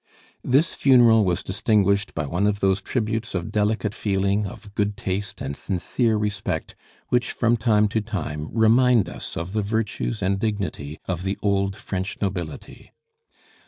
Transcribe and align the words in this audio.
This 0.43 0.73
funeral 0.73 1.23
was 1.25 1.43
distinguished 1.43 2.15
by 2.15 2.25
one 2.25 2.47
of 2.47 2.59
those 2.59 2.81
tributes 2.81 3.35
of 3.35 3.51
delicate 3.51 3.93
feeling, 3.93 4.47
of 4.47 4.73
good 4.73 4.97
taste, 4.97 5.41
and 5.41 5.55
sincere 5.55 6.17
respect 6.17 6.73
which 7.09 7.33
from 7.33 7.55
time 7.55 7.87
to 7.89 8.01
time 8.01 8.49
remind 8.51 9.07
us 9.07 9.37
of 9.37 9.53
the 9.53 9.61
virtues 9.61 10.23
and 10.23 10.39
dignity 10.39 10.99
of 11.05 11.21
the 11.21 11.37
old 11.43 11.75
French 11.75 12.17
nobility. 12.19 12.91